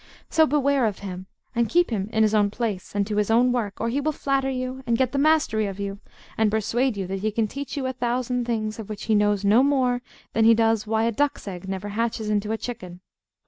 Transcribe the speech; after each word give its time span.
So 0.31 0.47
beware 0.47 0.87
of 0.87 0.97
him, 1.05 1.27
and 1.53 1.69
keep 1.69 1.91
him 1.91 2.09
in 2.11 2.23
his 2.23 2.33
own 2.33 2.49
place, 2.49 2.95
and 2.95 3.05
to 3.05 3.17
his 3.17 3.29
own 3.29 3.51
work, 3.51 3.79
or 3.79 3.87
he 3.89 4.01
will 4.01 4.11
flatter 4.11 4.49
you, 4.49 4.81
and 4.87 4.97
get 4.97 5.11
the 5.11 5.19
mastery 5.19 5.67
of 5.67 5.79
you, 5.79 5.99
and 6.39 6.49
persuade 6.49 6.97
you 6.97 7.05
that 7.05 7.19
he 7.19 7.29
can 7.29 7.47
teach 7.47 7.77
you 7.77 7.85
a 7.85 7.93
thousand 7.93 8.45
things 8.45 8.79
of 8.79 8.89
which 8.89 9.03
he 9.03 9.13
knows 9.13 9.45
no 9.45 9.61
more 9.61 10.01
than 10.33 10.43
he 10.43 10.55
does 10.55 10.87
why 10.87 11.03
a 11.03 11.11
duck's 11.11 11.47
egg 11.47 11.69
never 11.69 11.89
hatches 11.89 12.31
into 12.31 12.51
a 12.51 12.57
chicken. 12.57 13.01